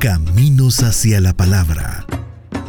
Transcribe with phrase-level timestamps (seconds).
[0.00, 2.06] Caminos hacia la Palabra.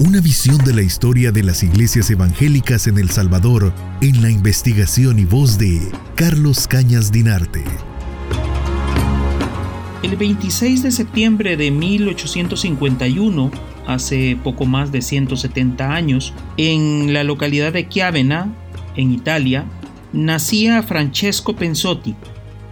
[0.02, 5.18] Una visión de la historia de las iglesias evangélicas en El Salvador en la investigación
[5.18, 5.80] y voz de
[6.16, 7.64] Carlos Cañas Dinarte.
[10.04, 13.50] El 26 de septiembre de 1851,
[13.88, 18.54] hace poco más de 170 años, en la localidad de Chiavena,
[18.98, 19.64] en Italia,
[20.12, 22.14] nacía Francesco Pensotti.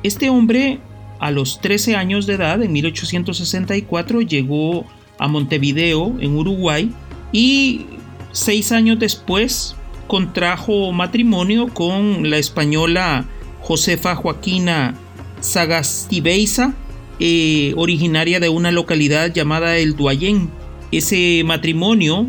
[0.04, 0.82] Este hombre,
[1.20, 4.86] a los 13 años de edad, en 1864, llegó
[5.18, 6.92] a Montevideo, en Uruguay,
[7.32, 7.86] y
[8.32, 9.76] seis años después
[10.08, 13.26] contrajo matrimonio con la española
[13.62, 14.96] Josefa Joaquina
[15.42, 16.74] Sagastibeiza,
[17.20, 20.50] eh, originaria de una localidad llamada El Duayén.
[20.92, 22.28] Ese matrimonio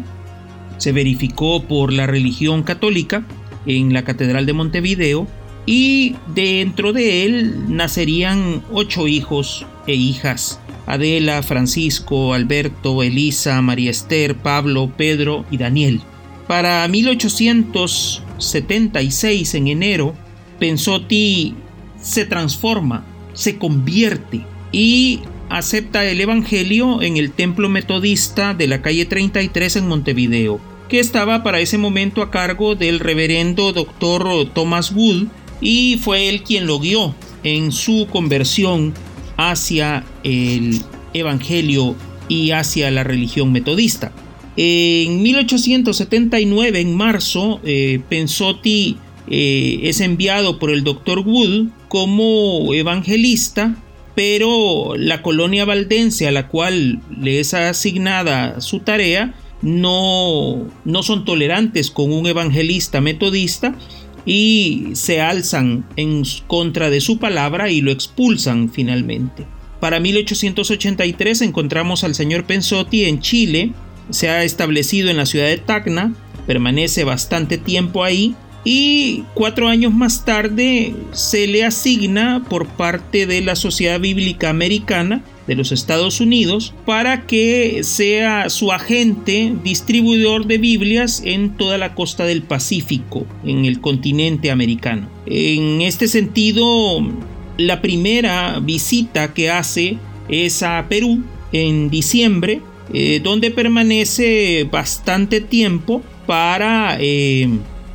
[0.78, 3.24] se verificó por la religión católica
[3.66, 5.26] en la Catedral de Montevideo
[5.66, 10.58] y dentro de él nacerían ocho hijos e hijas.
[10.86, 16.02] Adela, Francisco, Alberto, Elisa, María Esther, Pablo, Pedro y Daniel.
[16.48, 20.14] Para 1876, en enero,
[20.58, 21.54] Pensotti
[22.00, 29.04] se transforma, se convierte y acepta el Evangelio en el templo metodista de la calle
[29.04, 35.28] 33 en Montevideo que estaba para ese momento a cargo del reverendo doctor Thomas Wood
[35.60, 38.94] y fue él quien lo guió en su conversión
[39.36, 40.80] hacia el
[41.14, 41.96] Evangelio
[42.28, 44.12] y hacia la religión metodista.
[44.56, 53.76] En 1879, en marzo, eh, Pensotti eh, es enviado por el doctor Wood como evangelista,
[54.14, 61.24] pero la colonia valdense a la cual le es asignada su tarea no, no son
[61.24, 63.74] tolerantes con un evangelista metodista
[64.32, 69.44] y se alzan en contra de su palabra y lo expulsan finalmente.
[69.80, 73.72] Para 1883 encontramos al señor Pensotti en Chile,
[74.10, 76.14] se ha establecido en la ciudad de Tacna,
[76.46, 83.40] permanece bastante tiempo ahí y cuatro años más tarde se le asigna por parte de
[83.40, 90.58] la Sociedad Bíblica Americana de los Estados Unidos para que sea su agente distribuidor de
[90.58, 95.08] Biblias en toda la costa del Pacífico, en el continente americano.
[95.26, 97.00] En este sentido,
[97.56, 99.96] la primera visita que hace
[100.28, 101.22] es a Perú
[101.52, 102.60] en diciembre,
[102.92, 107.48] eh, donde permanece bastante tiempo para eh,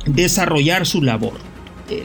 [0.06, 1.34] desarrollar su labor.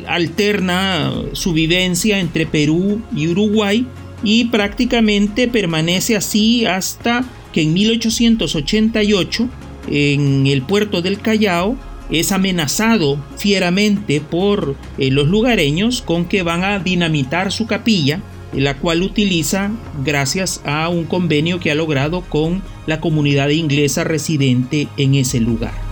[0.08, 3.88] alterna su vivencia entre Perú y Uruguay
[4.24, 9.50] y prácticamente permanece así hasta que en 1888
[9.90, 11.78] en el puerto del Callao
[12.12, 18.22] es amenazado fieramente por eh, los lugareños con que van a dinamitar su capilla,
[18.54, 19.72] la cual utiliza
[20.04, 25.91] gracias a un convenio que ha logrado con la comunidad inglesa residente en ese lugar.